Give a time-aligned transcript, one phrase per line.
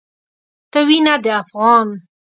[0.71, 1.87] ته وينه د افغان